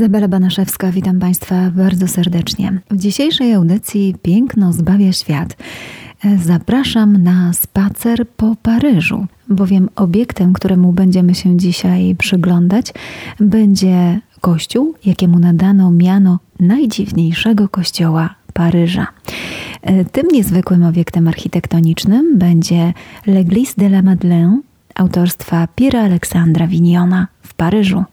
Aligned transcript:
Izabela 0.00 0.28
Banaszewska, 0.28 0.92
witam 0.92 1.18
Państwa 1.18 1.70
bardzo 1.70 2.08
serdecznie. 2.08 2.80
W 2.90 2.96
dzisiejszej 2.96 3.54
audycji 3.54 4.14
Piękno 4.22 4.72
zbawia 4.72 5.12
świat. 5.12 5.56
Zapraszam 6.44 7.22
na 7.22 7.52
spacer 7.52 8.28
po 8.28 8.56
Paryżu, 8.62 9.26
bowiem 9.48 9.88
obiektem, 9.96 10.52
któremu 10.52 10.92
będziemy 10.92 11.34
się 11.34 11.56
dzisiaj 11.56 12.14
przyglądać, 12.18 12.86
będzie 13.40 14.20
kościół, 14.40 14.94
jakiemu 15.04 15.38
nadano 15.38 15.90
miano 15.90 16.38
najdziwniejszego 16.60 17.68
kościoła 17.68 18.34
Paryża. 18.52 19.06
Tym 20.12 20.26
niezwykłym 20.32 20.84
obiektem 20.84 21.28
architektonicznym 21.28 22.38
będzie 22.38 22.92
L'Église 23.26 23.74
de 23.76 23.86
la 23.86 24.02
Madeleine 24.02 24.60
autorstwa 24.94 25.68
Pierre 25.74 26.00
Aleksandra 26.00 26.66
Vignona 26.66 27.26
w 27.42 27.54
Paryżu. 27.54 28.04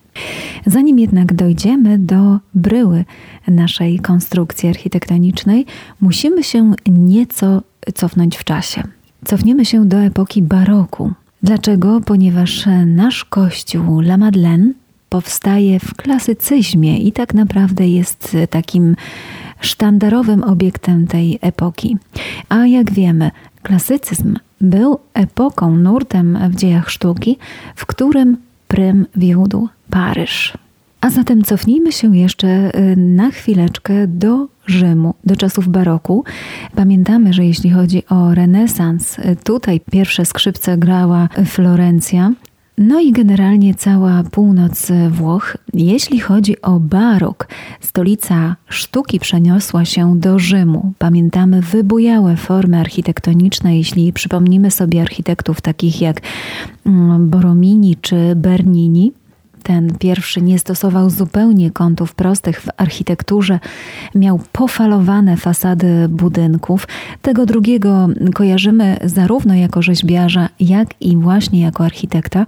Zanim 0.65 0.99
jednak 0.99 1.33
dojdziemy 1.33 1.99
do 1.99 2.39
bryły 2.53 3.05
naszej 3.47 3.99
konstrukcji 3.99 4.69
architektonicznej, 4.69 5.65
musimy 6.01 6.43
się 6.43 6.73
nieco 6.87 7.61
cofnąć 7.93 8.37
w 8.37 8.43
czasie. 8.43 8.83
Cofniemy 9.25 9.65
się 9.65 9.85
do 9.85 9.97
epoki 9.97 10.41
baroku. 10.41 11.11
Dlaczego? 11.43 12.01
Ponieważ 12.05 12.65
nasz 12.85 13.25
kościół 13.25 13.99
La 13.99 14.17
Madeleine 14.17 14.73
powstaje 15.09 15.79
w 15.79 15.93
klasycyzmie 15.93 16.99
i 16.99 17.11
tak 17.11 17.33
naprawdę 17.33 17.87
jest 17.87 18.37
takim 18.49 18.95
sztandarowym 19.59 20.43
obiektem 20.43 21.07
tej 21.07 21.39
epoki. 21.41 21.97
A 22.49 22.65
jak 22.65 22.91
wiemy, 22.91 23.31
klasycyzm 23.63 24.35
był 24.61 24.99
epoką, 25.13 25.75
nurtem 25.77 26.37
w 26.49 26.55
dziejach 26.55 26.89
sztuki, 26.89 27.37
w 27.75 27.85
którym 27.85 28.37
prym 28.67 29.05
wiódł 29.15 29.69
Paryż. 29.89 30.57
A 31.01 31.09
zatem 31.09 31.43
cofnijmy 31.43 31.91
się 31.91 32.17
jeszcze 32.17 32.47
y, 32.47 32.95
na 32.97 33.31
chwileczkę 33.31 34.07
do 34.07 34.47
Rzymu, 34.65 35.13
do 35.23 35.35
czasów 35.35 35.67
baroku. 35.67 36.23
Pamiętamy, 36.75 37.33
że 37.33 37.45
jeśli 37.45 37.69
chodzi 37.69 38.03
o 38.09 38.35
renesans, 38.35 39.19
y, 39.19 39.37
tutaj 39.43 39.81
pierwsze 39.91 40.25
skrzypce 40.25 40.77
grała 40.77 41.29
Florencja, 41.45 42.31
no 42.77 42.99
i 42.99 43.11
generalnie 43.11 43.75
cała 43.75 44.23
północ 44.31 44.91
Włoch. 45.09 45.57
Jeśli 45.73 46.19
chodzi 46.19 46.61
o 46.61 46.79
barok, 46.79 47.47
stolica 47.81 48.55
sztuki 48.69 49.19
przeniosła 49.19 49.85
się 49.85 50.19
do 50.19 50.39
Rzymu. 50.39 50.93
Pamiętamy 50.99 51.61
wybujałe 51.61 52.37
formy 52.37 52.77
architektoniczne, 52.79 53.77
jeśli 53.77 54.13
przypomnimy 54.13 54.71
sobie 54.71 55.01
architektów 55.01 55.61
takich 55.61 56.01
jak 56.01 56.21
mm, 56.85 57.29
Boromini 57.29 57.95
czy 58.01 58.35
Bernini 58.35 59.13
ten 59.67 59.93
pierwszy 59.99 60.41
nie 60.41 60.59
stosował 60.59 61.09
zupełnie 61.09 61.71
kątów 61.71 62.15
prostych 62.15 62.61
w 62.61 62.67
architekturze, 62.77 63.59
miał 64.15 64.39
pofalowane 64.51 65.37
fasady 65.37 66.07
budynków. 66.09 66.87
Tego 67.21 67.45
drugiego 67.45 68.07
kojarzymy 68.33 68.97
zarówno 69.05 69.55
jako 69.55 69.81
rzeźbiarza, 69.81 70.49
jak 70.59 70.87
i 71.01 71.17
właśnie 71.17 71.61
jako 71.61 71.85
architekta. 71.85 72.45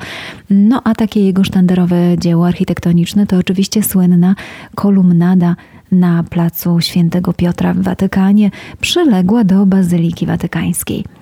No 0.50 0.81
a 0.84 0.96
takie 0.96 1.25
jego 1.25 1.44
sztandarowe 1.44 2.18
dzieło 2.18 2.47
architektoniczne 2.47 3.28
to 3.28 3.38
oczywiście 3.38 3.84
słynna 3.84 4.35
kolumnada 4.75 5.56
na 5.91 6.24
placu 6.24 6.81
Świętego 6.81 7.34
Piotra 7.34 7.74
w 7.74 7.81
Watykanie, 7.81 8.52
przyległa 8.81 9.44
do 9.44 9.66
Bazyliki 9.66 10.25
Watykańskiej. 10.25 11.19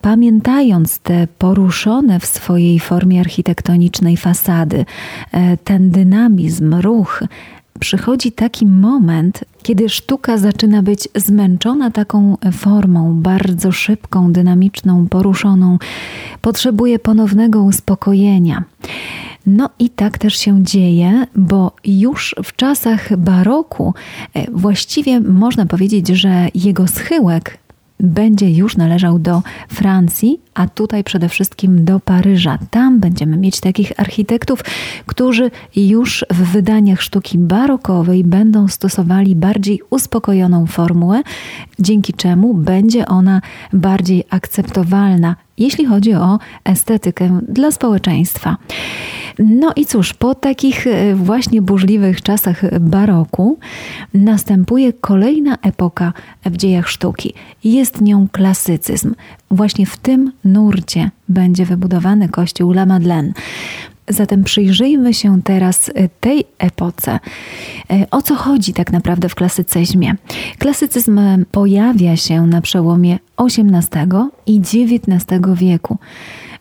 Pamiętając 0.00 0.98
te 0.98 1.26
poruszone 1.38 2.20
w 2.20 2.26
swojej 2.26 2.80
formie 2.80 3.20
architektonicznej 3.20 4.16
fasady, 4.16 4.84
e, 5.32 5.56
ten 5.56 5.90
dynamizm, 5.90 6.74
ruch, 6.74 7.22
przychodzi 7.80 8.32
taki 8.32 8.66
moment, 8.66 9.44
kiedy 9.62 9.88
sztuka 9.88 10.38
zaczyna 10.38 10.82
być 10.82 11.08
zmęczona 11.14 11.90
taką 11.90 12.36
formą, 12.52 13.14
bardzo 13.14 13.72
szybką, 13.72 14.32
dynamiczną, 14.32 15.08
poruszoną, 15.08 15.78
potrzebuje 16.42 16.98
ponownego 16.98 17.62
uspokojenia. 17.62 18.64
No 19.46 19.70
i 19.78 19.90
tak 19.90 20.18
też 20.18 20.38
się 20.38 20.64
dzieje, 20.64 21.26
bo 21.36 21.72
już 21.84 22.34
w 22.44 22.56
czasach 22.56 23.16
baroku 23.16 23.94
e, 24.34 24.50
właściwie 24.50 25.20
można 25.20 25.66
powiedzieć, 25.66 26.08
że 26.08 26.48
jego 26.54 26.86
schyłek 26.86 27.58
będzie 28.00 28.50
już 28.50 28.76
należał 28.76 29.18
do 29.18 29.42
Francji, 29.68 30.40
a 30.54 30.68
tutaj 30.68 31.04
przede 31.04 31.28
wszystkim 31.28 31.84
do 31.84 32.00
Paryża. 32.00 32.58
Tam 32.70 33.00
będziemy 33.00 33.36
mieć 33.36 33.60
takich 33.60 33.92
architektów, 33.96 34.64
którzy 35.06 35.50
już 35.76 36.24
w 36.30 36.52
wydaniach 36.52 37.02
sztuki 37.02 37.38
barokowej 37.38 38.24
będą 38.24 38.68
stosowali 38.68 39.36
bardziej 39.36 39.80
uspokojoną 39.90 40.66
formułę, 40.66 41.22
dzięki 41.78 42.12
czemu 42.12 42.54
będzie 42.54 43.06
ona 43.06 43.40
bardziej 43.72 44.24
akceptowalna 44.30 45.36
jeśli 45.58 45.86
chodzi 45.86 46.14
o 46.14 46.38
estetykę 46.64 47.40
dla 47.48 47.70
społeczeństwa. 47.70 48.56
No 49.38 49.72
i 49.76 49.86
cóż, 49.86 50.14
po 50.14 50.34
takich 50.34 50.86
e, 50.86 51.14
właśnie 51.14 51.62
burzliwych 51.62 52.22
czasach 52.22 52.80
baroku 52.80 53.58
następuje 54.14 54.92
kolejna 54.92 55.58
epoka 55.62 56.12
w 56.46 56.56
dziejach 56.56 56.88
sztuki. 56.88 57.34
Jest 57.64 58.00
nią 58.00 58.28
klasycyzm. 58.32 59.14
Właśnie 59.50 59.86
w 59.86 59.96
tym 59.96 60.32
nurcie 60.44 61.10
będzie 61.28 61.64
wybudowany 61.64 62.28
kościół 62.28 62.72
La 62.72 62.86
Madeleine. 62.86 63.32
Zatem 64.08 64.44
przyjrzyjmy 64.44 65.14
się 65.14 65.42
teraz 65.42 65.90
e, 65.94 66.08
tej 66.20 66.44
epoce. 66.58 67.18
E, 67.90 68.06
o 68.10 68.22
co 68.22 68.34
chodzi 68.34 68.72
tak 68.72 68.92
naprawdę 68.92 69.28
w 69.28 69.34
klasycyzmie? 69.34 70.14
Klasycyzm 70.58 71.20
pojawia 71.52 72.16
się 72.16 72.46
na 72.46 72.60
przełomie 72.60 73.18
XVIII 73.36 74.28
i 74.46 74.60
XIX 74.60 75.40
wieku. 75.54 75.98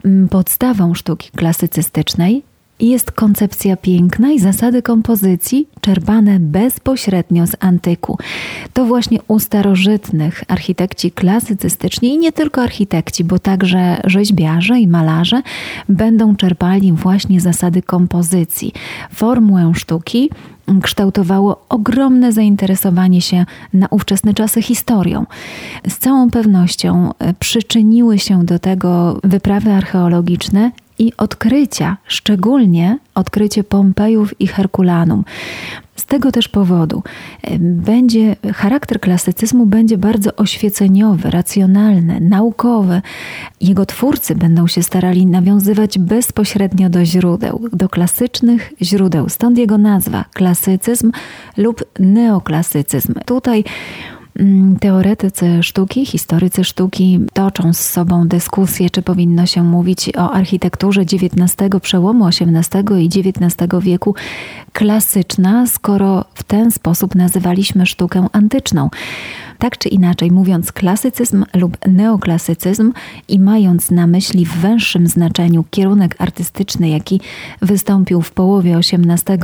Mm, 0.05 0.29
podstawą 0.29 0.93
sztuki 0.93 1.29
klasycystycznej 1.31 2.43
jest 2.79 3.11
koncepcja 3.11 3.77
piękna 3.77 4.31
i 4.31 4.39
zasady 4.39 4.81
kompozycji 4.81 5.67
czerpane 5.81 6.39
bezpośrednio 6.39 7.47
z 7.47 7.55
antyku. 7.59 8.17
To 8.73 8.85
właśnie 8.85 9.19
u 9.27 9.39
starożytnych 9.39 10.43
architekci 10.47 11.11
klasycystyczni 11.11 12.13
i 12.13 12.17
nie 12.17 12.31
tylko 12.31 12.61
architekci, 12.61 13.23
bo 13.23 13.39
także 13.39 14.01
rzeźbiarze 14.05 14.79
i 14.79 14.87
malarze 14.87 15.41
będą 15.89 16.35
czerpali 16.35 16.93
właśnie 16.93 17.41
zasady 17.41 17.81
kompozycji. 17.81 18.73
Formułę 19.13 19.71
sztuki 19.75 20.29
kształtowało 20.81 21.65
ogromne 21.69 22.31
zainteresowanie 22.31 23.21
się 23.21 23.45
na 23.73 23.87
ówczesne 23.87 24.33
czasy 24.33 24.61
historią. 24.61 25.25
Z 25.87 25.97
całą 25.97 26.31
pewnością 26.31 27.11
przyczyniły 27.39 28.19
się 28.19 28.45
do 28.45 28.59
tego 28.59 29.19
wyprawy 29.23 29.71
archeologiczne 29.71 30.71
i 30.99 31.13
odkrycia, 31.17 31.97
szczególnie 32.07 32.97
odkrycie 33.15 33.63
Pompejów 33.63 34.41
i 34.41 34.47
Herkulanum. 34.47 35.23
Z 35.95 36.05
tego 36.05 36.31
też 36.31 36.47
powodu 36.47 37.03
e, 37.41 37.59
będzie 37.59 38.35
charakter 38.53 38.99
klasycyzmu 38.99 39.65
będzie 39.65 39.97
bardzo 39.97 40.35
oświeceniowy, 40.35 41.29
racjonalny, 41.29 42.19
naukowy. 42.21 43.01
Jego 43.61 43.85
twórcy 43.85 44.35
będą 44.35 44.67
się 44.67 44.83
starali 44.83 45.25
nawiązywać 45.25 45.99
bezpośrednio 45.99 46.89
do 46.89 47.05
źródeł, 47.05 47.69
do 47.73 47.89
klasycznych 47.89 48.73
źródeł. 48.81 49.29
Stąd 49.29 49.57
jego 49.57 49.77
nazwa 49.77 50.25
klasycyzm 50.33 51.11
lub 51.57 51.83
neoklasycyzm. 51.99 53.13
Tutaj 53.25 53.63
teoretycy 54.79 55.63
sztuki, 55.63 56.05
historycy 56.05 56.63
sztuki 56.63 57.19
toczą 57.33 57.73
z 57.73 57.79
sobą 57.79 58.27
dyskusję, 58.27 58.89
czy 58.89 59.01
powinno 59.01 59.45
się 59.45 59.63
mówić 59.63 60.09
o 60.17 60.31
architekturze 60.31 61.01
XIX, 61.01 61.55
przełomu 61.81 62.27
XVIII 62.27 63.05
i 63.05 63.05
XIX 63.05 63.69
wieku 63.81 64.15
klasyczna, 64.73 65.67
skoro 65.67 66.25
w 66.33 66.43
ten 66.43 66.71
sposób 66.71 67.15
nazywaliśmy 67.15 67.85
sztukę 67.85 68.27
antyczną. 68.31 68.89
Tak 69.57 69.77
czy 69.77 69.89
inaczej, 69.89 70.31
mówiąc 70.31 70.71
klasycyzm 70.71 71.45
lub 71.53 71.77
neoklasycyzm 71.87 72.93
i 73.27 73.39
mając 73.39 73.91
na 73.91 74.07
myśli 74.07 74.45
w 74.45 74.57
węższym 74.57 75.07
znaczeniu 75.07 75.63
kierunek 75.69 76.15
artystyczny, 76.19 76.89
jaki 76.89 77.21
wystąpił 77.61 78.21
w 78.21 78.31
połowie 78.31 78.77
XVIII 78.77 79.39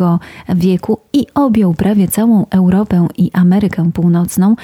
wieku 0.55 0.97
i 1.13 1.25
objął 1.35 1.73
prawie 1.73 2.07
całą 2.07 2.45
Europę 2.49 3.07
i 3.17 3.31
Amerykę 3.33 3.91
Północną, 3.93 4.55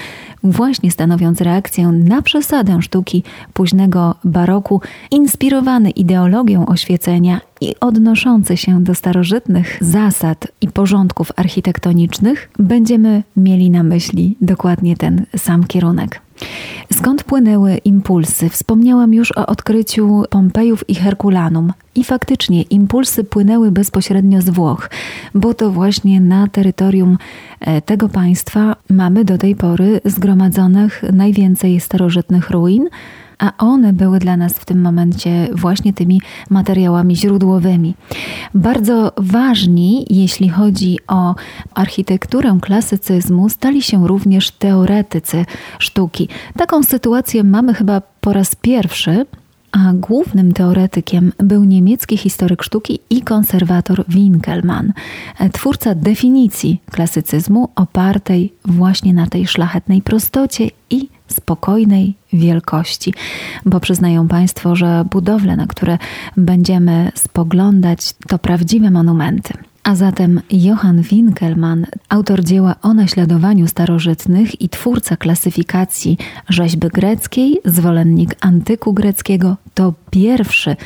właśnie 0.42 0.90
stanowiąc 0.90 1.40
reakcję 1.40 1.86
na 1.88 2.22
przesadę 2.22 2.82
sztuki 2.82 3.22
późnego 3.52 4.14
baroku, 4.24 4.80
inspirowany 5.10 5.90
ideologią 5.90 6.66
oświecenia 6.66 7.40
i 7.60 7.74
odnoszący 7.80 8.56
się 8.56 8.84
do 8.84 8.94
starożytnych 8.94 9.78
zasad 9.80 10.46
i 10.60 10.68
porządków 10.68 11.32
architektonicznych, 11.36 12.50
będziemy 12.58 13.22
mieli 13.36 13.70
na 13.70 13.82
myśli 13.82 14.36
dokładnie 14.40 14.96
ten 14.96 15.26
sam 15.36 15.64
kierunek. 15.64 16.20
Skąd 16.92 17.24
płynęły 17.24 17.76
impulsy? 17.76 18.48
Wspomniałam 18.48 19.14
już 19.14 19.32
o 19.32 19.46
odkryciu 19.46 20.22
Pompejów 20.30 20.88
i 20.88 20.94
Herkulanum. 20.94 21.72
I 21.94 22.04
faktycznie 22.04 22.62
impulsy 22.62 23.24
płynęły 23.24 23.70
bezpośrednio 23.70 24.42
z 24.42 24.50
Włoch, 24.50 24.90
bo 25.34 25.54
to 25.54 25.70
właśnie 25.70 26.20
na 26.20 26.48
terytorium 26.48 27.18
e, 27.60 27.82
tego 27.82 28.08
państwa 28.08 28.76
mamy 28.90 29.24
do 29.24 29.38
tej 29.38 29.56
pory 29.56 30.00
zgromadzonych 30.04 31.02
najwięcej 31.12 31.80
starożytnych 31.80 32.50
ruin, 32.50 32.88
a 33.40 33.52
one 33.58 33.92
były 33.92 34.18
dla 34.18 34.36
nas 34.36 34.52
w 34.52 34.64
tym 34.64 34.80
momencie 34.80 35.48
właśnie 35.52 35.92
tymi 35.92 36.20
materiałami 36.50 37.16
źródłowymi. 37.16 37.94
Bardzo 38.54 39.12
ważni, 39.16 40.06
jeśli 40.10 40.48
chodzi 40.48 40.98
o 41.08 41.34
architekturę 41.74 42.58
klasycyzmu, 42.62 43.48
stali 43.48 43.82
się 43.82 44.08
również 44.08 44.50
teoretycy 44.50 45.44
sztuki. 45.78 46.28
Taką 46.56 46.82
sytuację 46.82 47.44
mamy 47.44 47.74
chyba 47.74 48.02
po 48.20 48.32
raz 48.32 48.54
pierwszy 48.54 49.26
a 49.72 49.92
głównym 49.94 50.52
teoretykiem 50.52 51.32
był 51.38 51.64
niemiecki 51.64 52.16
historyk 52.16 52.62
sztuki 52.62 52.98
i 53.10 53.22
konserwator 53.22 54.04
Winkelmann, 54.08 54.92
twórca 55.52 55.94
definicji 55.94 56.80
klasycyzmu 56.90 57.68
opartej 57.76 58.52
właśnie 58.64 59.14
na 59.14 59.26
tej 59.26 59.46
szlachetnej 59.46 60.02
prostocie 60.02 60.68
i 60.90 61.08
spokojnej 61.40 62.14
wielkości, 62.32 63.14
bo 63.66 63.80
przyznają 63.80 64.28
Państwo, 64.28 64.76
że 64.76 65.04
budowle, 65.10 65.56
na 65.56 65.66
które 65.66 65.98
będziemy 66.36 67.12
spoglądać, 67.14 68.14
to 68.28 68.38
prawdziwe 68.38 68.90
monumenty. 68.90 69.54
A 69.82 69.94
zatem 69.94 70.40
Johann 70.50 71.02
Winkelmann, 71.02 71.86
autor 72.08 72.44
dzieła 72.44 72.74
o 72.82 72.94
naśladowaniu 72.94 73.66
starożytnych 73.66 74.60
i 74.62 74.68
twórca 74.68 75.16
klasyfikacji 75.16 76.18
rzeźby 76.48 76.88
greckiej, 76.88 77.60
zwolennik 77.64 78.34
antyku 78.40 78.92
greckiego, 78.92 79.56
to 79.74 79.94
pierwszy 80.10 80.76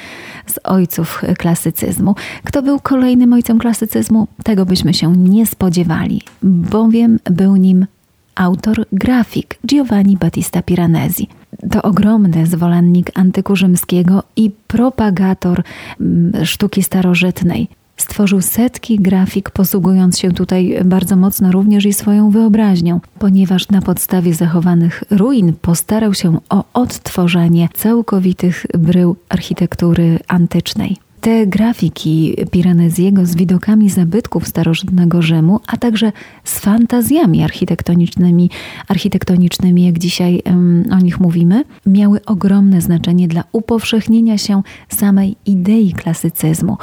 z 0.46 0.58
ojców 0.64 1.22
klasycyzmu. 1.38 2.14
Kto 2.44 2.62
był 2.62 2.80
kolejnym 2.80 3.32
ojcem 3.32 3.58
klasycyzmu? 3.58 4.26
Tego 4.44 4.66
byśmy 4.66 4.94
się 4.94 5.16
nie 5.16 5.46
spodziewali, 5.46 6.22
bowiem 6.42 7.18
był 7.30 7.56
nim 7.56 7.86
autor 8.34 8.86
grafik 8.92 9.58
Giovanni 9.66 10.16
Battista 10.16 10.62
Piranesi. 10.62 11.28
To 11.70 11.82
ogromny 11.82 12.46
zwolennik 12.46 13.10
antyku 13.14 13.56
rzymskiego 13.56 14.22
i 14.36 14.50
propagator 14.66 15.62
mm, 16.00 16.46
sztuki 16.46 16.82
starożytnej. 16.82 17.68
Stworzył 17.96 18.40
setki 18.42 18.98
grafik, 18.98 19.50
posługując 19.50 20.18
się 20.18 20.32
tutaj 20.32 20.78
bardzo 20.84 21.16
mocno 21.16 21.52
również 21.52 21.84
i 21.84 21.92
swoją 21.92 22.30
wyobraźnią, 22.30 23.00
ponieważ 23.18 23.68
na 23.68 23.82
podstawie 23.82 24.34
zachowanych 24.34 25.04
ruin 25.10 25.52
postarał 25.60 26.14
się 26.14 26.38
o 26.48 26.64
odtworzenie 26.72 27.68
całkowitych 27.74 28.66
brył 28.78 29.16
architektury 29.28 30.18
antycznej 30.28 31.03
te 31.24 31.46
grafiki 31.46 32.36
Piranesiego 32.50 33.26
z 33.26 33.34
widokami 33.34 33.90
zabytków 33.90 34.48
starożytnego 34.48 35.22
Rzymu, 35.22 35.60
a 35.66 35.76
także 35.76 36.12
z 36.44 36.58
fantazjami 36.58 37.42
architektonicznymi, 37.42 38.50
architektonicznymi 38.88 39.84
jak 39.84 39.98
dzisiaj 39.98 40.42
um, 40.46 40.84
o 40.92 40.98
nich 40.98 41.20
mówimy, 41.20 41.64
miały 41.86 42.24
ogromne 42.24 42.80
znaczenie 42.80 43.28
dla 43.28 43.44
upowszechnienia 43.52 44.38
się 44.38 44.62
samej 44.88 45.36
idei 45.46 45.92
klasycyzmu 45.92 46.76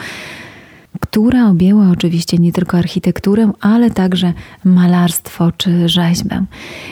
która 0.99 1.49
objęła 1.49 1.89
oczywiście 1.89 2.37
nie 2.37 2.51
tylko 2.51 2.77
architekturę, 2.77 3.51
ale 3.59 3.91
także 3.91 4.33
malarstwo 4.63 5.51
czy 5.51 5.89
rzeźbę. 5.89 6.45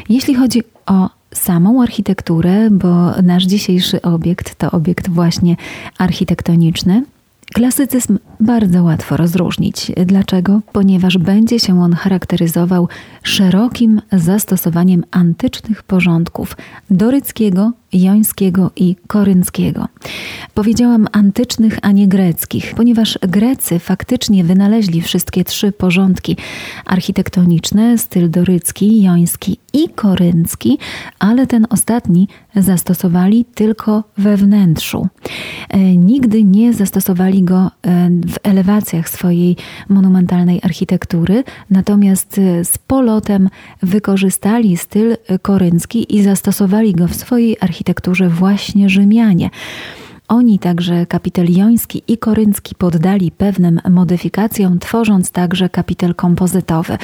Jeśli 0.10 0.36
chodzi 0.36 0.62
o 0.86 1.10
samą 1.34 1.81
architekturę, 1.81 2.69
bo 2.69 3.22
nasz 3.24 3.46
dzisiejszy 3.46 4.01
obiekt 4.01 4.56
to 4.56 4.72
obiekt 4.72 5.10
właśnie 5.10 5.56
architektoniczny, 5.98 7.04
Klasycyzm 7.54 8.18
bardzo 8.40 8.84
łatwo 8.84 9.18
rozróżnić. 9.18 9.92
Dlaczego? 10.06 10.62
Ponieważ 10.74 11.18
będzie 11.18 11.60
się 11.60 11.81
on 11.81 11.94
charakteryzował 11.94 12.88
szerokim 13.24 14.01
zastosowaniem 14.12 15.04
antycznych 15.12 15.84
porządków 15.84 16.57
doryckiego, 16.90 17.72
jońskiego 17.94 18.71
i 18.75 18.95
korynckiego. 19.07 19.88
Powiedziałam 20.53 21.07
antycznych, 21.12 21.80
a 21.81 21.91
nie 21.91 22.07
greckich, 22.07 22.74
ponieważ 22.75 23.19
Grecy 23.21 23.80
faktycznie 23.80 24.44
wynaleźli 24.44 25.01
wszystkie 25.01 25.44
trzy 25.44 25.71
porządki 25.71 26.38
architektoniczne, 26.86 27.97
styl 27.97 28.30
dorycki, 28.30 29.03
joński 29.03 29.57
i 29.74 29.89
koryncki, 29.89 30.77
ale 31.19 31.47
ten 31.47 31.68
ostatni 31.69 32.27
zastosowali 32.56 33.45
tylko 33.45 34.03
we 34.18 34.38
wnętrzu. 34.38 35.07
E, 35.69 35.97
nigdy 35.97 36.44
nie 36.44 36.74
zastosowali 36.74 37.44
go 37.44 37.57
e, 37.57 38.09
w 38.09 38.38
elewacjach 38.44 39.09
swojej 39.09 39.56
monumentalnej 39.89 40.59
architektury, 40.63 41.44
natomiast 41.69 42.38
e, 42.38 42.65
z 42.65 42.77
polotem 42.77 43.50
wykorzystali 43.83 44.77
styl 44.77 45.18
koryncki 45.41 46.15
i 46.15 46.24
zastosowali 46.24 46.94
go 46.94 47.07
w 47.07 47.15
swojej 47.15 47.57
architekturze 47.59 47.78
właśnie 48.29 48.89
Rzymianie. 48.89 49.49
Oni 50.27 50.59
także 50.59 51.05
kapitel 51.05 51.51
joński 51.51 52.01
i 52.07 52.17
koryncki 52.17 52.75
poddali 52.75 53.31
pewnym 53.31 53.79
modyfikacjom, 53.89 54.79
tworząc 54.79 55.31
także 55.31 55.69
kapitel 55.69 56.15
kompozytowy. 56.15 56.97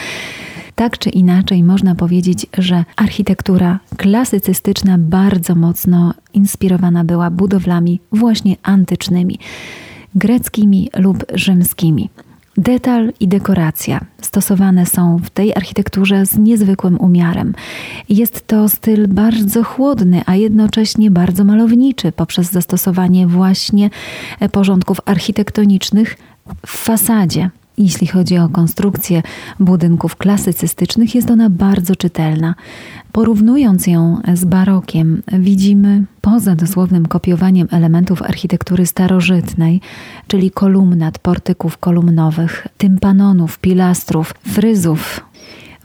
Tak 0.75 0.97
czy 0.97 1.09
inaczej, 1.09 1.63
można 1.63 1.95
powiedzieć, 1.95 2.45
że 2.57 2.85
architektura 2.95 3.79
klasycystyczna 3.97 4.97
bardzo 4.97 5.55
mocno 5.55 6.13
inspirowana 6.33 7.03
była 7.03 7.31
budowlami 7.31 7.99
właśnie 8.11 8.55
antycznymi, 8.63 9.39
greckimi 10.15 10.89
lub 10.97 11.25
rzymskimi. 11.33 12.09
Detal 12.57 13.13
i 13.19 13.27
dekoracja 13.27 14.05
stosowane 14.21 14.85
są 14.85 15.17
w 15.17 15.29
tej 15.29 15.55
architekturze 15.55 16.25
z 16.25 16.37
niezwykłym 16.37 16.99
umiarem. 16.99 17.53
Jest 18.09 18.47
to 18.47 18.69
styl 18.69 19.07
bardzo 19.07 19.63
chłodny, 19.63 20.21
a 20.25 20.35
jednocześnie 20.35 21.11
bardzo 21.11 21.43
malowniczy 21.43 22.11
poprzez 22.11 22.51
zastosowanie 22.51 23.27
właśnie 23.27 23.89
porządków 24.51 24.97
architektonicznych 25.05 26.17
w 26.65 26.77
fasadzie. 26.77 27.49
Jeśli 27.77 28.07
chodzi 28.07 28.37
o 28.37 28.49
konstrukcję 28.49 29.21
budynków 29.59 30.15
klasycystycznych, 30.15 31.15
jest 31.15 31.31
ona 31.31 31.49
bardzo 31.49 31.95
czytelna. 31.95 32.55
Porównując 33.15 33.87
ją 33.87 34.21
z 34.33 34.45
barokiem, 34.45 35.23
widzimy 35.39 36.03
poza 36.21 36.55
dosłownym 36.55 37.05
kopiowaniem 37.05 37.67
elementów 37.71 38.21
architektury 38.21 38.85
starożytnej, 38.85 39.81
czyli 40.27 40.51
kolumnat, 40.51 41.19
portyków 41.19 41.77
kolumnowych, 41.77 42.67
tympanonów, 42.77 43.59
pilastrów, 43.59 44.33
fryzów, 44.47 45.21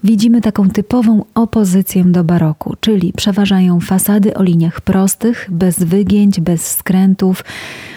widzimy 0.04 0.40
taką 0.40 0.68
typową 0.68 1.24
opozycję 1.34 2.04
do 2.04 2.24
baroku, 2.24 2.74
czyli 2.80 3.12
przeważają 3.12 3.80
fasady 3.80 4.34
o 4.34 4.42
liniach 4.42 4.80
prostych, 4.80 5.48
bez 5.50 5.78
wygięć, 5.78 6.40
bez 6.40 6.66
skrętów, 6.66 7.44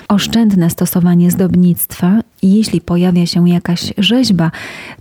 oszczędne 0.08 0.70
stosowanie 0.70 1.32
zdobnictwa 1.32 2.22
jeśli 2.44 2.82
pojawia 2.82 3.26
się 3.26 3.50
jakaś 3.50 3.94
rzeźba, 3.98 4.52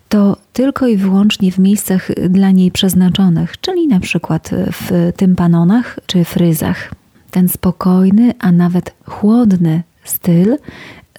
to 0.08 0.36
tylko 0.52 0.86
i 0.86 0.96
wyłącznie 0.96 1.52
w 1.52 1.58
miejscach 1.58 2.08
dla 2.28 2.50
niej 2.50 2.70
przeznaczonych, 2.70 3.60
czyli 3.60 3.88
na 3.88 4.00
przykład 4.00 4.50
w 4.72 5.12
tympanonach 5.16 5.98
czy 6.06 6.24
fryzach. 6.24 6.94
Ten 7.30 7.48
spokojny, 7.48 8.34
a 8.38 8.52
nawet 8.52 8.94
chłodny 9.06 9.82
styl 10.04 10.56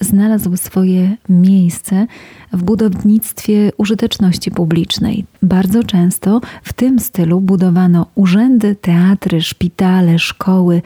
znalazł 0.00 0.56
swoje 0.56 1.16
miejsce 1.28 2.06
w 2.52 2.62
budownictwie 2.62 3.70
użyteczności 3.76 4.50
publicznej. 4.50 5.24
Bardzo 5.42 5.84
często 5.84 6.40
w 6.62 6.72
tym 6.72 6.98
stylu 6.98 7.40
budowano 7.40 8.06
urzędy, 8.14 8.76
teatry, 8.76 9.42
szpitale, 9.42 10.18
szkoły, 10.18 10.82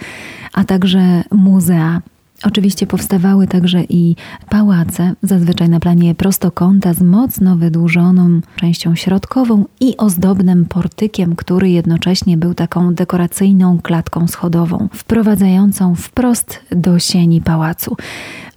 a 0.53 0.65
także 0.65 1.25
muzea. 1.31 2.03
Oczywiście 2.45 2.87
powstawały 2.87 3.47
także 3.47 3.85
i 3.89 4.17
pałace, 4.51 5.15
zazwyczaj 5.23 5.69
na 5.69 5.81
planie 5.81 6.15
prostokąta 6.15 6.95
z 6.95 7.03
mocno 7.03 7.57
wydłużoną 7.57 8.41
częścią 8.57 8.95
środkową 8.95 9.65
i 9.81 9.97
ozdobnym 9.97 10.65
portykiem, 10.65 11.37
który 11.37 11.71
jednocześnie 11.71 12.37
był 12.37 12.55
taką 12.55 12.95
dekoracyjną 12.95 13.79
klatką 13.83 14.27
schodową, 14.27 14.89
wprowadzającą 14.93 15.95
wprost 15.95 16.61
do 16.71 16.99
sieni 16.99 17.41
pałacu 17.41 17.97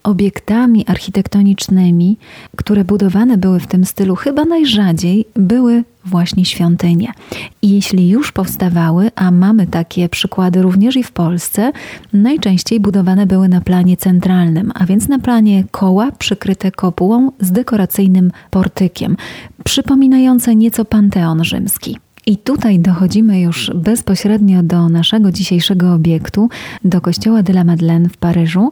obiektami 0.03 0.85
architektonicznymi, 0.87 2.17
które 2.55 2.85
budowane 2.85 3.37
były 3.37 3.59
w 3.59 3.67
tym 3.67 3.85
stylu 3.85 4.15
chyba 4.15 4.45
najrzadziej, 4.45 5.25
były 5.35 5.83
właśnie 6.05 6.45
świątynie. 6.45 7.13
I 7.61 7.69
jeśli 7.69 8.09
już 8.09 8.31
powstawały, 8.31 9.11
a 9.15 9.31
mamy 9.31 9.67
takie 9.67 10.09
przykłady 10.09 10.61
również 10.61 10.95
i 10.95 11.03
w 11.03 11.11
Polsce, 11.11 11.71
najczęściej 12.13 12.79
budowane 12.79 13.25
były 13.25 13.47
na 13.47 13.61
planie 13.61 13.97
centralnym, 13.97 14.71
a 14.75 14.85
więc 14.85 15.07
na 15.07 15.19
planie 15.19 15.63
koła 15.71 16.11
przykryte 16.11 16.71
kopułą 16.71 17.31
z 17.39 17.51
dekoracyjnym 17.51 18.31
portykiem, 18.49 19.17
przypominające 19.63 20.55
nieco 20.55 20.85
panteon 20.85 21.43
rzymski. 21.43 21.97
I 22.25 22.37
tutaj 22.37 22.79
dochodzimy 22.79 23.41
już 23.41 23.71
bezpośrednio 23.75 24.63
do 24.63 24.89
naszego 24.89 25.31
dzisiejszego 25.31 25.93
obiektu, 25.93 26.49
do 26.85 27.01
kościoła 27.01 27.43
de 27.43 27.53
la 27.53 27.63
Madeleine 27.63 28.09
w 28.09 28.17
Paryżu, 28.17 28.71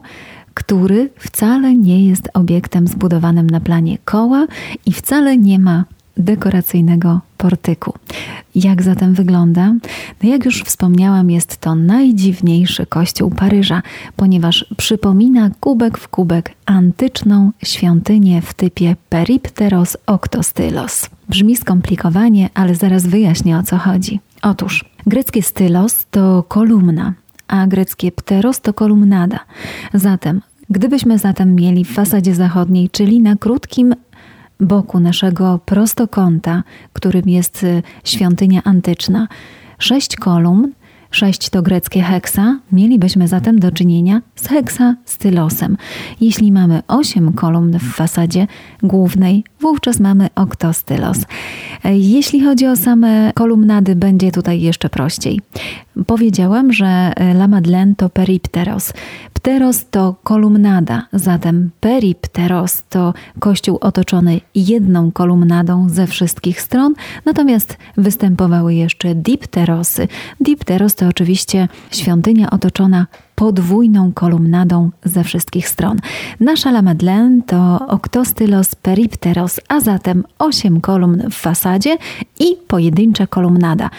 który 0.54 1.10
wcale 1.18 1.76
nie 1.76 2.06
jest 2.06 2.28
obiektem 2.34 2.86
zbudowanym 2.86 3.50
na 3.50 3.60
planie 3.60 3.98
koła 4.04 4.46
i 4.86 4.92
wcale 4.92 5.36
nie 5.36 5.58
ma 5.58 5.84
dekoracyjnego 6.16 7.20
portyku. 7.36 7.94
Jak 8.54 8.82
zatem 8.82 9.14
wygląda? 9.14 9.74
No 10.22 10.28
jak 10.28 10.44
już 10.44 10.62
wspomniałam, 10.62 11.30
jest 11.30 11.56
to 11.56 11.74
najdziwniejszy 11.74 12.86
kościół 12.86 13.30
Paryża, 13.30 13.82
ponieważ 14.16 14.66
przypomina 14.76 15.50
kubek 15.60 15.98
w 15.98 16.08
kubek 16.08 16.54
antyczną 16.66 17.52
świątynię 17.64 18.42
w 18.42 18.54
typie 18.54 18.96
Peripteros 19.08 19.96
Octostylos. 20.06 21.10
Brzmi 21.28 21.56
skomplikowanie, 21.56 22.50
ale 22.54 22.74
zaraz 22.74 23.06
wyjaśnię 23.06 23.58
o 23.58 23.62
co 23.62 23.78
chodzi. 23.78 24.20
Otóż 24.42 24.84
greckie 25.06 25.42
stylos 25.42 26.06
to 26.10 26.44
kolumna, 26.48 27.14
a 27.50 27.66
greckie 27.66 28.12
pteros 28.12 28.60
to 28.60 28.72
kolumnada. 28.72 29.38
Zatem, 29.94 30.40
gdybyśmy 30.70 31.18
zatem 31.18 31.54
mieli 31.54 31.84
w 31.84 31.92
fasadzie 31.92 32.34
zachodniej, 32.34 32.90
czyli 32.90 33.20
na 33.20 33.36
krótkim 33.36 33.94
boku 34.60 35.00
naszego 35.00 35.60
prostokąta, 35.64 36.62
którym 36.92 37.28
jest 37.28 37.62
y, 37.62 37.82
świątynia 38.04 38.60
antyczna, 38.64 39.28
sześć 39.78 40.16
kolumn, 40.16 40.72
sześć 41.10 41.50
to 41.50 41.62
greckie 41.62 42.02
heksa, 42.02 42.58
mielibyśmy 42.72 43.28
zatem 43.28 43.58
do 43.58 43.72
czynienia 43.72 44.22
z 44.36 44.48
heksastylosem. 44.48 45.76
Jeśli 46.20 46.52
mamy 46.52 46.82
osiem 46.88 47.32
kolumn 47.32 47.78
w 47.78 47.94
fasadzie 47.94 48.46
głównej, 48.82 49.44
wówczas 49.60 50.00
mamy 50.00 50.28
oktostylos. 50.34 51.18
Jeśli 51.84 52.40
chodzi 52.40 52.66
o 52.66 52.76
same 52.76 53.32
kolumnady, 53.34 53.96
będzie 53.96 54.32
tutaj 54.32 54.60
jeszcze 54.60 54.88
prościej. 54.88 55.40
Powiedziałam, 56.06 56.72
że 56.72 57.12
La 57.34 57.48
Madeleine 57.48 57.94
to 57.94 58.08
peripteros. 58.08 58.92
Pteros 59.42 59.84
to 59.90 60.14
kolumnada, 60.22 61.06
zatem 61.12 61.70
peripteros 61.80 62.82
to 62.88 63.14
kościół 63.38 63.78
otoczony 63.80 64.40
jedną 64.54 65.12
kolumnadą 65.12 65.88
ze 65.88 66.06
wszystkich 66.06 66.60
stron, 66.60 66.94
natomiast 67.24 67.76
występowały 67.96 68.74
jeszcze 68.74 69.14
dipterosy. 69.14 70.08
Dipteros 70.40 70.94
to 70.94 71.06
oczywiście 71.06 71.68
świątynia 71.90 72.50
otoczona 72.50 73.06
podwójną 73.40 74.12
kolumnadą 74.12 74.90
ze 75.04 75.24
wszystkich 75.24 75.68
stron. 75.68 75.98
Nasza 76.40 76.70
La 76.70 76.82
Madeleine 76.82 77.42
to 77.46 77.86
octostylos 77.88 78.74
peripteros, 78.74 79.60
a 79.68 79.80
zatem 79.80 80.24
8 80.38 80.80
kolumn 80.80 81.22
w 81.30 81.34
fasadzie 81.34 81.96
i 82.38 82.56
pojedyncza 82.68 83.26
kolumnada. 83.26 83.90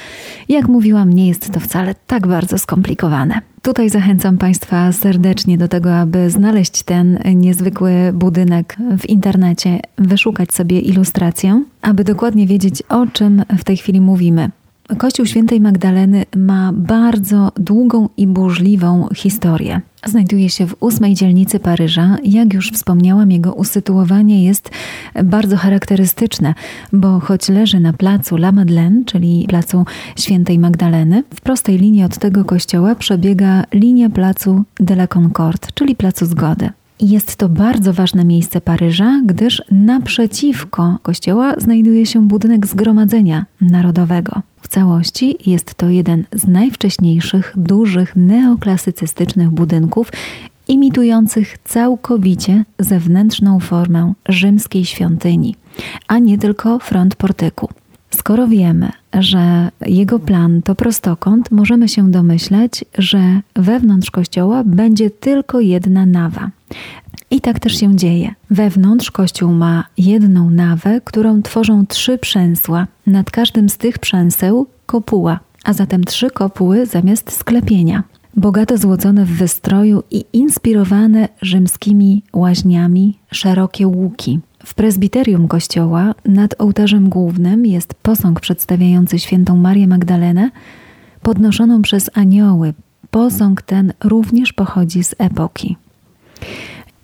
Jak 0.50 0.68
mówiłam, 0.68 1.14
nie 1.14 1.28
jest 1.28 1.52
to 1.52 1.60
wcale 1.60 1.96
tak 2.08 2.28
bardzo 2.28 2.58
skomplikowane. 2.58 3.42
Tutaj 3.62 3.90
zachęcam 3.90 4.38
Państwa 4.38 4.92
serdecznie 4.92 5.58
do 5.58 5.68
tego, 5.68 5.96
aby 5.96 6.30
znaleźć 6.30 6.84
ten 6.84 7.20
niezwykły 7.36 7.92
budynek 8.14 8.78
w 9.00 9.10
internecie, 9.10 9.80
wyszukać 9.98 10.54
sobie 10.54 10.80
ilustrację, 10.80 11.64
aby 11.82 12.04
dokładnie 12.04 12.48
wiedzieć, 12.48 12.84
o 12.90 13.08
czym 13.08 13.44
w 13.58 13.64
tej 13.64 13.78
chwili 13.78 14.02
mówimy. 14.02 14.50
Kościół 14.98 15.26
Świętej 15.26 15.62
Magdaleny 15.62 16.26
ma 16.36 16.72
bardzo 16.74 17.52
długą 17.58 18.10
i 18.18 18.28
burzliwą 18.28 19.08
historię. 19.16 19.82
Znajduje 20.06 20.50
się 20.50 20.68
w 20.68 20.76
ósmej 20.80 21.14
dzielnicy 21.14 21.60
Paryża. 21.60 22.18
Jak 22.24 22.54
już 22.54 22.72
wspomniałam, 22.72 23.32
jego 23.32 23.54
usytuowanie 23.54 24.46
jest 24.46 24.72
bardzo 25.24 25.58
charakterystyczne, 25.58 26.54
bo 26.94 27.20
choć 27.20 27.50
leży 27.50 27.80
na 27.80 27.94
placu 27.94 28.36
La 28.36 28.52
Madeleine, 28.52 29.04
czyli 29.06 29.46
placu 29.50 29.86
Świętej 30.20 30.60
Magdaleny, 30.60 31.24
w 31.36 31.42
prostej 31.42 31.78
linii 31.78 32.04
od 32.04 32.18
tego 32.18 32.46
kościoła 32.46 32.96
przebiega 32.96 33.64
linia 33.74 34.10
placu 34.10 34.64
de 34.80 34.94
la 34.94 35.08
Concorde, 35.08 35.68
czyli 35.74 35.96
placu 35.96 36.26
Zgody. 36.26 36.70
Jest 37.02 37.36
to 37.36 37.50
bardzo 37.50 37.94
ważne 37.94 38.26
miejsce 38.26 38.62
Paryża, 38.62 39.22
gdyż 39.26 39.62
naprzeciwko 39.72 40.98
kościoła 41.02 41.54
znajduje 41.58 42.06
się 42.06 42.28
budynek 42.28 42.68
Zgromadzenia 42.68 43.46
Narodowego. 43.62 44.42
W 44.62 44.68
całości 44.68 45.38
jest 45.50 45.76
to 45.76 45.90
jeden 45.90 46.26
z 46.34 46.48
najwcześniejszych, 46.48 47.54
dużych 47.58 48.16
neoklasycystycznych 48.16 49.50
budynków 49.50 50.12
imitujących 50.68 51.58
całkowicie 51.64 52.66
zewnętrzną 52.80 53.60
formę 53.60 54.14
rzymskiej 54.30 54.86
świątyni, 54.86 55.56
a 56.08 56.20
nie 56.20 56.38
tylko 56.38 56.80
front 56.80 57.16
portyku. 57.16 57.70
Skoro 58.16 58.48
wiemy, 58.48 58.92
że 59.14 59.72
jego 59.86 60.20
plan 60.20 60.62
to 60.62 60.76
prostokąt, 60.76 61.52
możemy 61.52 61.90
się 61.90 62.12
domyślać, 62.12 62.86
że 62.98 63.42
wewnątrz 63.56 64.12
kościoła 64.12 64.64
będzie 64.64 65.10
tylko 65.10 65.60
jedna 65.60 66.06
nawa. 66.06 66.50
I 67.32 67.42
tak 67.42 67.60
też 67.60 67.80
się 67.80 67.96
dzieje. 67.96 68.34
Wewnątrz 68.50 69.12
kościół 69.12 69.52
ma 69.52 69.84
jedną 69.98 70.50
nawę, 70.50 71.02
którą 71.04 71.42
tworzą 71.42 71.86
trzy 71.86 72.18
przęsła. 72.18 72.88
Nad 73.08 73.32
każdym 73.32 73.70
z 73.70 73.78
tych 73.78 74.00
przęseł 74.00 74.68
kopuła, 74.86 75.40
a 75.64 75.74
zatem 75.74 76.04
trzy 76.04 76.30
kopuły 76.30 76.86
zamiast 76.86 77.32
sklepienia. 77.32 78.04
Bogato 78.36 78.78
złocone 78.78 79.26
w 79.26 79.30
wystroju 79.30 80.04
i 80.12 80.26
inspirowane 80.34 81.30
rzymskimi 81.42 82.24
łaźniami 82.34 83.20
szerokie 83.32 83.88
łuki. 83.88 84.40
W 84.66 84.74
prezbiterium 84.74 85.48
kościoła 85.48 86.16
nad 86.26 86.62
ołtarzem 86.62 87.10
głównym 87.10 87.66
jest 87.66 87.94
posąg 87.94 88.40
przedstawiający 88.40 89.20
świętą 89.20 89.58
Marię 89.58 89.88
Magdalenę, 89.88 90.50
podnoszoną 91.22 91.82
przez 91.82 92.10
anioły. 92.14 92.74
Posąg 93.12 93.62
ten 93.62 93.94
również 94.04 94.54
pochodzi 94.54 95.04
z 95.04 95.16
epoki. 95.18 95.78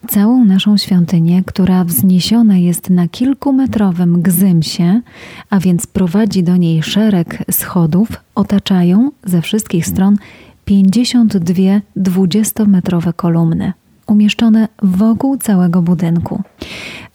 Całą 0.08 0.46
naszą 0.46 0.78
świątynię, 0.78 1.44
która 1.46 1.84
wzniesiona 1.84 2.58
jest 2.58 2.90
na 2.90 3.08
kilkumetrowym 3.08 4.22
gzymsie, 4.22 5.02
a 5.50 5.60
więc 5.60 5.88
prowadzi 5.88 6.44
do 6.44 6.58
niej 6.58 6.84
szereg 6.84 7.44
schodów, 7.52 8.10
otaczają 8.36 9.12
ze 9.24 9.42
wszystkich 9.42 9.86
stron 9.86 10.18
52 10.66 11.54
dwudziestometrowe 11.96 13.14
kolumny, 13.14 13.74
umieszczone 14.08 14.68
wokół 14.84 15.38
całego 15.38 15.82
budynku. 15.82 16.42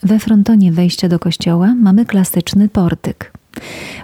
We 0.02 0.18
frontonie 0.18 0.72
wejścia 0.72 1.08
do 1.08 1.18
kościoła 1.18 1.74
mamy 1.74 2.06
klasyczny 2.06 2.68
portyk. 2.68 3.41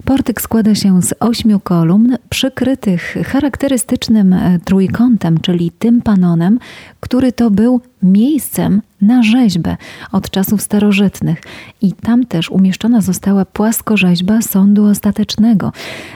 Portyk 0.05 0.41
składa 0.41 0.75
się 0.75 1.03
z 1.03 1.15
ośmiu 1.21 1.61
kolumn 1.61 2.17
przykrytych 2.29 3.17
charakterystycznym 3.27 4.33
e, 4.33 4.59
trójkątem, 4.65 5.41
czyli 5.41 5.71
tympanonem, 5.71 6.59
który 7.01 7.33
to 7.33 7.51
był 7.51 7.81
miejscem 8.03 8.83
na 9.01 9.23
rzeźbę 9.23 9.77
od 10.13 10.31
czasów 10.31 10.63
starożytnych. 10.63 11.43
I 11.83 11.93
tam 11.93 12.27
też 12.27 12.51
umieszczona 12.51 13.01
została 13.01 13.45
płaskorzeźba 13.45 14.43
sądu 14.43 14.85
ostatecznego, 14.85 15.73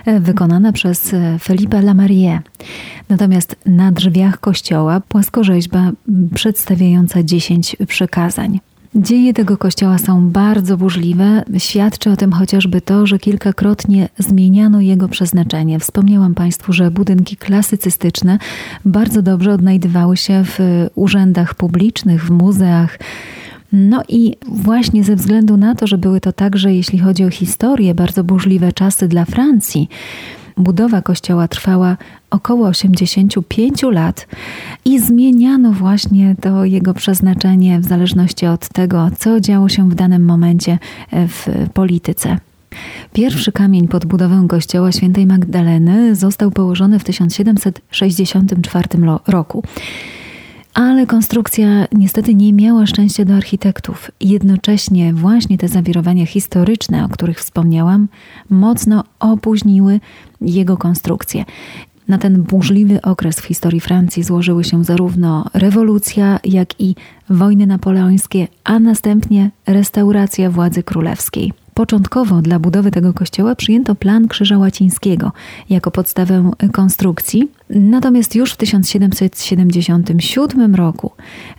e, 0.06 0.20
wykonana 0.20 0.72
przez 0.72 1.14
e, 1.14 1.38
Felipe 1.38 1.82
Lamarie. 1.82 2.40
Natomiast 3.08 3.56
na 3.66 3.92
drzwiach 3.92 4.40
kościoła 4.40 5.00
płaskorzeźba 5.00 5.90
przedstawiająca 6.34 7.22
dziesięć 7.22 7.76
przykazań. 7.88 8.60
Dzieje 8.94 9.34
tego 9.34 9.56
kościoła 9.56 9.98
są 9.98 10.30
bardzo 10.30 10.76
burzliwe. 10.76 11.44
Świadczy 11.58 12.10
o 12.10 12.16
tym 12.16 12.32
chociażby 12.32 12.80
to, 12.80 13.06
że 13.06 13.18
kilkakrotnie 13.18 14.08
zmieniano 14.18 14.80
jego 14.80 15.08
przeznaczenie. 15.08 15.78
Wspomniałam 15.78 16.34
Państwu, 16.34 16.72
że 16.72 16.90
budynki 16.90 17.36
klasycystyczne 17.36 18.38
bardzo 18.84 19.22
dobrze 19.22 19.52
odnajdywały 19.52 20.16
się 20.16 20.44
w 20.44 20.58
urzędach 20.94 21.54
publicznych, 21.54 22.24
w 22.24 22.30
muzeach. 22.30 22.98
No 23.72 24.02
i 24.08 24.36
właśnie 24.48 25.04
ze 25.04 25.16
względu 25.16 25.56
na 25.56 25.74
to, 25.74 25.86
że 25.86 25.98
były 25.98 26.20
to 26.20 26.32
także, 26.32 26.74
jeśli 26.74 26.98
chodzi 26.98 27.24
o 27.24 27.30
historię, 27.30 27.94
bardzo 27.94 28.24
burzliwe 28.24 28.72
czasy 28.72 29.08
dla 29.08 29.24
Francji, 29.24 29.88
Budowa 30.56 31.02
kościoła 31.02 31.48
trwała 31.48 31.96
około 32.30 32.68
85 32.68 33.82
lat 33.82 34.26
i 34.84 35.00
zmieniano 35.00 35.72
właśnie 35.72 36.36
to 36.40 36.64
jego 36.64 36.94
przeznaczenie 36.94 37.80
w 37.80 37.84
zależności 37.84 38.46
od 38.46 38.68
tego, 38.68 39.10
co 39.18 39.40
działo 39.40 39.68
się 39.68 39.90
w 39.90 39.94
danym 39.94 40.24
momencie 40.24 40.78
w 41.12 41.68
polityce. 41.74 42.38
Pierwszy 43.12 43.52
kamień 43.52 43.88
pod 43.88 44.06
budowę 44.06 44.46
kościoła 44.48 44.92
świętej 44.92 45.26
Magdaleny 45.26 46.14
został 46.14 46.50
położony 46.50 46.98
w 46.98 47.04
1764 47.04 48.88
roku. 49.26 49.62
Ale 50.74 51.06
konstrukcja 51.06 51.86
niestety 51.92 52.34
nie 52.34 52.52
miała 52.52 52.86
szczęścia 52.86 53.24
do 53.24 53.34
architektów. 53.34 54.10
Jednocześnie 54.20 55.12
właśnie 55.14 55.58
te 55.58 55.68
zawirowania 55.68 56.26
historyczne, 56.26 57.04
o 57.04 57.08
których 57.08 57.38
wspomniałam, 57.38 58.08
mocno 58.50 59.04
opóźniły 59.20 60.00
jego 60.40 60.76
konstrukcję. 60.76 61.44
Na 62.08 62.18
ten 62.18 62.42
burzliwy 62.42 63.02
okres 63.02 63.40
w 63.40 63.44
historii 63.44 63.80
Francji 63.80 64.22
złożyły 64.22 64.64
się 64.64 64.84
zarówno 64.84 65.44
rewolucja, 65.54 66.40
jak 66.44 66.80
i 66.80 66.94
wojny 67.30 67.66
napoleońskie, 67.66 68.48
a 68.64 68.78
następnie 68.78 69.50
restauracja 69.66 70.50
władzy 70.50 70.82
królewskiej. 70.82 71.52
Początkowo 71.74 72.42
dla 72.42 72.58
budowy 72.58 72.90
tego 72.90 73.12
kościoła 73.12 73.54
przyjęto 73.54 73.94
plan 73.94 74.28
Krzyża 74.28 74.58
Łacińskiego 74.58 75.32
jako 75.70 75.90
podstawę 75.90 76.50
konstrukcji, 76.72 77.50
natomiast 77.70 78.34
już 78.34 78.52
w 78.52 78.56
1777 78.56 80.74
roku 80.74 81.10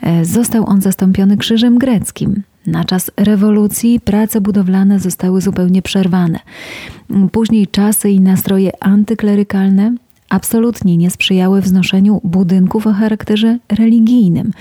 e, 0.02 0.26
został 0.26 0.68
on 0.68 0.82
zastąpiony 0.82 1.38
krzyżem 1.38 1.78
greckim. 1.78 2.44
Na 2.68 2.86
czas 2.86 3.12
rewolucji 3.18 4.00
prace 4.00 4.42
budowlane 4.42 5.00
zostały 5.00 5.42
zupełnie 5.42 5.82
przerwane. 5.82 6.40
Później 7.32 7.68
czasy 7.68 8.10
i 8.10 8.20
nastroje 8.20 8.84
antyklerykalne 8.84 9.96
absolutnie 10.30 10.98
nie 10.98 11.12
sprzyjały 11.12 11.62
wznoszeniu 11.62 12.22
budynków 12.24 12.88
o 12.88 12.94
charakterze 12.94 13.60
religijnym. 13.70 14.52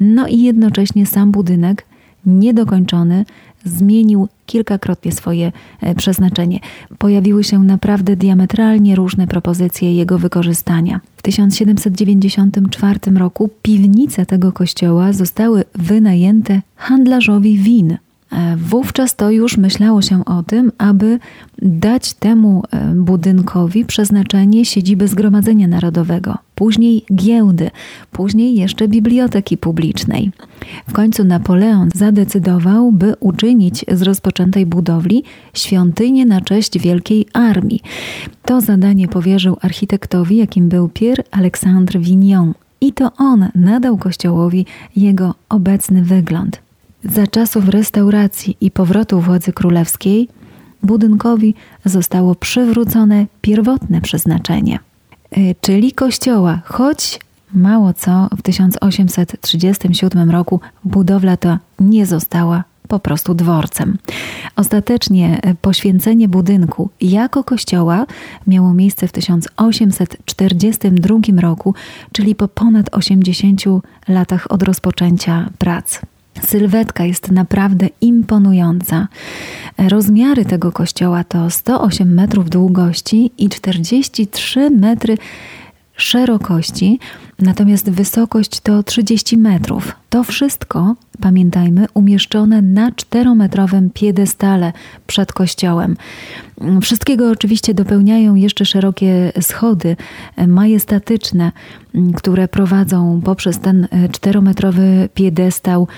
No 0.00 0.26
i 0.26 0.42
jednocześnie 0.42 1.06
sam 1.06 1.30
budynek 1.30 1.86
niedokończony 2.26 3.24
zmienił 3.64 4.28
kilkakrotnie 4.46 5.12
swoje 5.12 5.52
e, 5.80 5.94
przeznaczenie. 5.94 6.60
Pojawiły 6.98 7.44
się 7.44 7.58
naprawdę 7.58 8.16
diametralnie 8.16 8.96
różne 8.96 9.26
propozycje 9.26 9.94
jego 9.94 10.18
wykorzystania. 10.18 11.00
W 11.16 11.22
1794 11.22 12.98
roku 13.16 13.50
piwnice 13.62 14.26
tego 14.26 14.52
kościoła 14.52 15.12
zostały 15.12 15.64
wynajęte 15.74 16.62
handlarzowi 16.76 17.58
win. 17.58 17.96
E, 18.34 18.56
wówczas 18.56 19.16
to 19.16 19.30
już 19.30 19.56
myślało 19.56 20.02
się 20.02 20.24
o 20.24 20.42
tym, 20.42 20.72
aby 20.78 21.18
dać 21.62 22.14
temu 22.14 22.62
e, 22.70 22.94
budynkowi 22.94 23.84
przeznaczenie 23.84 24.64
siedziby 24.64 25.08
Zgromadzenia 25.08 25.68
Narodowego, 25.68 26.38
później 26.54 27.04
giełdy, 27.14 27.70
później 28.12 28.54
jeszcze 28.54 28.88
biblioteki 28.88 29.56
publicznej. 29.56 30.32
W 30.88 30.92
końcu 30.92 31.24
Napoleon 31.24 31.88
zadecydował, 31.94 32.92
by 32.92 33.14
uczynić 33.20 33.84
z 33.92 34.02
rozpoczętej 34.02 34.66
budowli 34.66 35.24
świątynię 35.54 36.26
na 36.26 36.40
cześć 36.40 36.78
Wielkiej 36.78 37.26
Armii. 37.32 37.80
To 38.44 38.60
zadanie 38.60 39.08
powierzył 39.08 39.56
architektowi, 39.60 40.36
jakim 40.36 40.68
był 40.68 40.88
Pierre 40.88 41.24
Alexandre 41.30 42.00
Vignon. 42.00 42.54
I 42.80 42.92
to 42.92 43.10
on 43.16 43.48
nadał 43.54 43.98
kościołowi 43.98 44.66
jego 44.96 45.34
obecny 45.48 46.02
wygląd. 46.02 46.63
Za 47.12 47.26
czasów 47.26 47.68
restauracji 47.68 48.56
i 48.60 48.70
powrotu 48.70 49.20
władzy 49.20 49.52
królewskiej 49.52 50.28
budynkowi 50.82 51.54
zostało 51.84 52.34
przywrócone 52.34 53.26
pierwotne 53.40 54.00
przeznaczenie, 54.00 54.78
y, 55.38 55.54
czyli 55.60 55.92
kościoła, 55.92 56.62
choć 56.64 57.20
mało 57.54 57.92
co 57.92 58.28
w 58.36 58.42
1837 58.42 60.30
roku 60.30 60.60
budowla 60.84 61.36
ta 61.36 61.58
nie 61.80 62.06
została 62.06 62.64
po 62.88 62.98
prostu 62.98 63.34
dworcem. 63.34 63.98
Ostatecznie 64.56 65.40
y, 65.46 65.54
poświęcenie 65.54 66.28
budynku 66.28 66.90
jako 67.00 67.44
kościoła 67.44 68.06
miało 68.46 68.74
miejsce 68.74 69.08
w 69.08 69.12
1842 69.12 71.40
roku, 71.40 71.74
czyli 72.12 72.34
po 72.34 72.48
ponad 72.48 72.94
80 72.94 73.62
latach 74.08 74.46
od 74.50 74.62
rozpoczęcia 74.62 75.50
prac. 75.58 76.00
Sylwetka 76.42 77.04
jest 77.04 77.30
naprawdę 77.30 77.88
imponująca. 78.00 79.08
Rozmiary 79.88 80.44
tego 80.44 80.72
kościoła 80.72 81.24
to 81.24 81.50
108 81.50 82.14
metrów 82.14 82.50
długości 82.50 83.30
i 83.38 83.48
43 83.48 84.70
metry 84.70 85.18
szerokości, 85.96 86.98
natomiast 87.38 87.90
wysokość 87.90 88.60
to 88.60 88.82
30 88.82 89.38
metrów. 89.38 89.92
To 90.10 90.24
wszystko, 90.24 90.94
pamiętajmy, 91.20 91.86
umieszczone 91.94 92.62
na 92.62 92.92
czterometrowym 92.92 93.90
piedestale 93.90 94.72
przed 95.06 95.32
kościołem. 95.32 95.96
Wszystkiego 96.82 97.30
oczywiście 97.30 97.74
dopełniają 97.74 98.34
jeszcze 98.34 98.64
szerokie 98.64 99.32
schody 99.40 99.96
majestatyczne, 100.46 101.52
które 102.16 102.48
prowadzą 102.48 103.20
poprzez 103.24 103.58
ten 103.58 103.88
czterometrowy 104.12 105.08
piedestał 105.14 105.88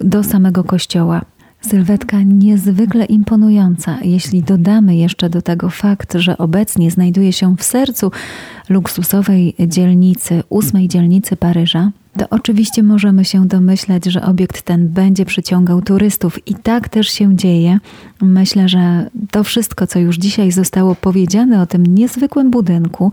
do 0.00 0.24
samego 0.24 0.64
kościoła. 0.64 1.22
Sylwetka 1.60 2.22
niezwykle 2.22 3.04
imponująca, 3.04 3.98
jeśli 4.02 4.42
dodamy 4.42 4.96
jeszcze 4.96 5.30
do 5.30 5.42
tego 5.42 5.70
fakt, 5.70 6.14
że 6.14 6.38
obecnie 6.38 6.90
znajduje 6.90 7.32
się 7.32 7.56
w 7.56 7.62
sercu 7.62 8.10
luksusowej 8.68 9.54
dzielnicy, 9.66 10.42
ósmej 10.48 10.88
dzielnicy 10.88 11.36
Paryża, 11.36 11.90
to 12.18 12.26
oczywiście 12.30 12.82
możemy 12.82 13.24
się 13.24 13.46
domyślać, 13.46 14.04
że 14.04 14.22
obiekt 14.22 14.62
ten 14.62 14.88
będzie 14.88 15.24
przyciągał 15.24 15.82
turystów 15.82 16.48
i 16.48 16.54
tak 16.54 16.88
też 16.88 17.08
się 17.08 17.36
dzieje. 17.36 17.78
Myślę, 18.22 18.68
że 18.68 19.10
to 19.30 19.44
wszystko, 19.44 19.86
co 19.86 19.98
już 19.98 20.16
dzisiaj 20.16 20.52
zostało 20.52 20.94
powiedziane 20.94 21.62
o 21.62 21.66
tym 21.66 21.86
niezwykłym 21.86 22.50
budynku, 22.50 23.12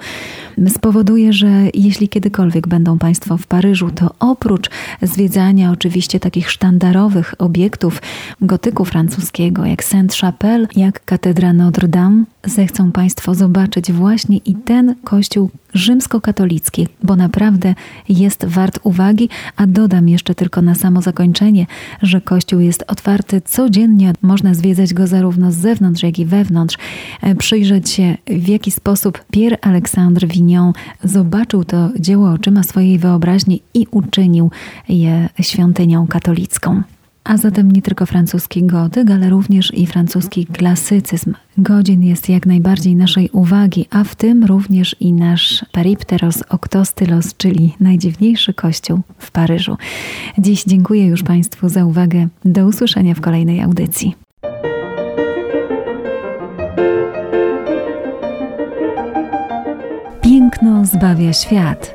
spowoduje, 0.67 1.33
że 1.33 1.47
jeśli 1.73 2.09
kiedykolwiek 2.09 2.67
będą 2.67 2.97
Państwo 2.99 3.37
w 3.37 3.47
Paryżu, 3.47 3.89
to 3.91 4.15
oprócz 4.19 4.69
zwiedzania 5.01 5.71
oczywiście 5.71 6.19
takich 6.19 6.51
sztandarowych 6.51 7.33
obiektów 7.37 8.01
gotyku 8.41 8.85
francuskiego, 8.85 9.65
jak 9.65 9.83
Sainte-Chapelle, 9.83 10.67
jak 10.75 11.05
katedra 11.05 11.53
Notre-Dame, 11.53 12.23
zechcą 12.45 12.91
Państwo 12.91 13.35
zobaczyć 13.35 13.91
właśnie 13.91 14.37
i 14.37 14.55
ten 14.55 14.95
kościół 15.03 15.49
rzymskokatolicki, 15.73 16.87
bo 17.03 17.15
naprawdę 17.15 17.75
jest 18.09 18.45
wart 18.45 18.79
uwagi, 18.83 19.29
a 19.55 19.67
dodam 19.67 20.09
jeszcze 20.09 20.35
tylko 20.35 20.61
na 20.61 20.75
samo 20.75 21.01
zakończenie, 21.01 21.67
że 22.01 22.21
kościół 22.21 22.59
jest 22.59 22.83
otwarty 22.87 23.41
codziennie, 23.41 24.13
można 24.21 24.53
zwiedzać 24.53 24.93
go 24.93 25.07
zarówno 25.07 25.51
z 25.51 25.55
zewnątrz, 25.55 26.03
jak 26.03 26.19
i 26.19 26.25
wewnątrz, 26.25 26.77
e, 27.21 27.35
przyjrzeć 27.35 27.89
się 27.89 28.17
w 28.27 28.47
jaki 28.47 28.71
sposób 28.71 29.23
Pierre 29.31 29.57
Alexandre 29.61 30.27
Vignon 30.27 30.73
zobaczył 31.03 31.63
to 31.63 31.89
dzieło 31.99 32.31
oczyma 32.31 32.63
swojej 32.63 32.99
wyobraźni 32.99 33.61
i 33.73 33.87
uczynił 33.91 34.51
je 34.89 35.29
świątynią 35.41 36.07
katolicką 36.07 36.81
a 37.25 37.37
zatem 37.37 37.71
nie 37.71 37.81
tylko 37.81 38.05
francuski 38.05 38.63
gotyk, 38.63 39.11
ale 39.11 39.29
również 39.29 39.73
i 39.73 39.87
francuski 39.87 40.45
klasycyzm 40.45 41.33
godzin 41.57 42.03
jest 42.03 42.29
jak 42.29 42.45
najbardziej 42.45 42.95
naszej 42.95 43.29
uwagi, 43.29 43.85
a 43.89 44.03
w 44.03 44.15
tym 44.15 44.43
również 44.43 44.95
i 44.99 45.13
nasz 45.13 45.65
Peripteros 45.71 46.43
Octostylos, 46.49 47.35
czyli 47.37 47.75
najdziwniejszy 47.79 48.53
kościół 48.53 48.99
w 49.17 49.31
Paryżu. 49.31 49.77
Dziś 50.37 50.63
dziękuję 50.63 51.07
już 51.07 51.23
Państwu 51.23 51.69
za 51.69 51.85
uwagę. 51.85 52.27
Do 52.45 52.65
usłyszenia 52.65 53.15
w 53.15 53.21
kolejnej 53.21 53.61
audycji. 53.61 54.15
Piękno 60.21 60.85
zbawia 60.85 61.33
świat. 61.33 61.94